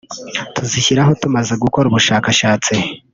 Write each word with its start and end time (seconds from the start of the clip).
tuzishyiraho 0.53 1.11
tumaze 1.21 1.53
gukora 1.63 1.85
ubushakashatsi 1.87 2.73